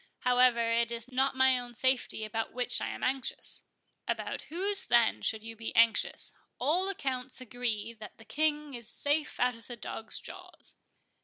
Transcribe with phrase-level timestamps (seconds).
[0.21, 3.63] However, it is not my own safety about which I am anxious."
[4.07, 9.53] "About whose, then, should you be anxious?—All accounts agree that the King is safe out
[9.53, 10.75] of the dogs' jaws."